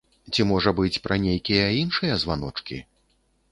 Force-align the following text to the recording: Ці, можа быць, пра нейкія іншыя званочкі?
Ці, 0.31 0.45
можа 0.51 0.73
быць, 0.79 1.01
пра 1.09 1.17
нейкія 1.27 1.67
іншыя 1.83 2.19
званочкі? 2.25 2.83